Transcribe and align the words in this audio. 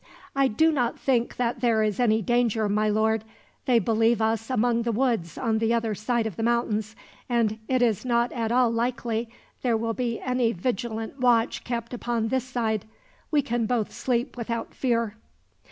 "I 0.35 0.47
do 0.47 0.71
not 0.71 0.97
think 0.99 1.35
that 1.35 1.59
there 1.59 1.83
is 1.83 1.99
any 1.99 2.23
danger, 2.23 2.67
my 2.67 2.89
lord. 2.89 3.23
They 3.67 3.77
believe 3.77 4.19
us 4.19 4.49
among 4.49 4.81
the 4.81 4.91
woods 4.91 5.37
on 5.37 5.59
the 5.59 5.75
other 5.75 5.93
side 5.93 6.25
of 6.25 6.37
the 6.37 6.41
mountains, 6.41 6.95
and 7.29 7.59
it 7.67 7.83
is 7.83 8.03
not 8.03 8.31
at 8.31 8.51
all 8.51 8.71
likely 8.71 9.29
there 9.61 9.77
will 9.77 9.93
be 9.93 10.19
any 10.19 10.53
vigilant 10.53 11.19
watch 11.19 11.63
kept 11.63 11.93
upon 11.93 12.29
this 12.29 12.45
side. 12.45 12.85
We 13.29 13.43
can 13.43 13.67
both 13.67 13.91
sleep 13.93 14.35
without 14.37 14.73
fear." 14.73 15.17